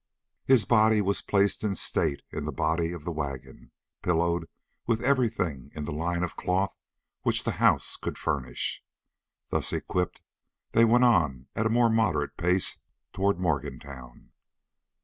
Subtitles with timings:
[0.45, 3.69] His body was placed in state in the body of the wagon,
[4.01, 4.49] pillowed
[4.87, 6.75] with everything in the line of cloth
[7.21, 8.83] which the house could furnish.
[9.49, 10.23] Thus equipped
[10.71, 12.79] they went on at a more moderate pace
[13.13, 14.31] toward Morgantown.